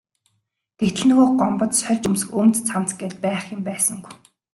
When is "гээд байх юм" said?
2.99-3.61